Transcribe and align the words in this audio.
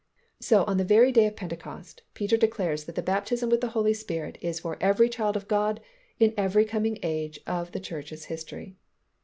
So 0.39 0.63
on 0.63 0.77
the 0.77 0.83
very 0.83 1.11
day 1.11 1.27
of 1.27 1.35
Pentecost, 1.35 2.01
Peter 2.15 2.35
declares 2.35 2.85
that 2.85 2.95
the 2.95 3.03
baptism 3.03 3.51
with 3.51 3.61
the 3.61 3.67
Holy 3.77 3.93
Spirit 3.93 4.39
is 4.41 4.59
for 4.61 4.75
every 4.81 5.07
child 5.09 5.35
of 5.37 5.47
God 5.47 5.79
in 6.19 6.33
every 6.35 6.65
coming 6.65 6.97
age 7.03 7.39
of 7.45 7.71
the 7.71 7.79
church's 7.79 8.25
history. 8.25 8.77